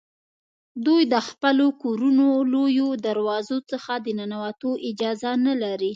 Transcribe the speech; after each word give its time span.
دوی 0.85 1.01
د 1.13 1.15
خپلو 1.29 1.67
کورونو 1.83 2.27
له 2.39 2.45
لویو 2.53 2.89
دروازو 3.07 3.57
څخه 3.71 3.91
د 4.05 4.07
ننوتو 4.19 4.69
اجازه 4.89 5.31
نه 5.45 5.53
لري. 5.63 5.89